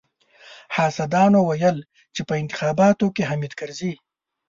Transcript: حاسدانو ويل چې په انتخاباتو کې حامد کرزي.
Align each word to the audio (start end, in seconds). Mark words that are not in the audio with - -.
حاسدانو 0.77 1.39
ويل 1.49 1.77
چې 2.15 2.21
په 2.27 2.33
انتخاباتو 2.41 3.05
کې 3.15 3.23
حامد 3.29 3.51
کرزي. 3.59 3.93